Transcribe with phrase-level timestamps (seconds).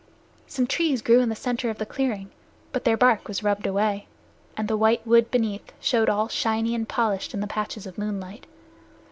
[0.47, 2.31] Some trees grew in the center of the clearing,
[2.71, 4.07] but their bark was rubbed away,
[4.57, 8.47] and the white wood beneath showed all shiny and polished in the patches of moonlight.